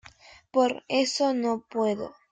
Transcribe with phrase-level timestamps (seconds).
[0.49, 2.15] por eso no puedo...